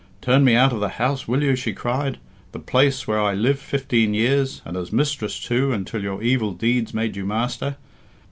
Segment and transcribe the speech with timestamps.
[0.19, 2.17] "Turn me out of the house, will you?" she cried.
[2.53, 6.91] "The place where I lived fifteen years, and as mistress, too, until your evil deeds
[6.91, 7.77] made you master.